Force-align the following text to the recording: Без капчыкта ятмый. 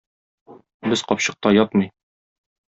Без 0.89 0.99
капчыкта 1.11 1.53
ятмый. 1.63 1.93